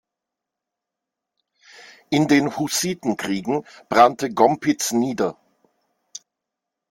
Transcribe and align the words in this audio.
In 2.09 2.27
den 2.27 2.57
Hussitenkriegen 2.57 3.67
brannte 3.87 4.31
Gompitz 4.33 4.93
nieder. 4.93 5.37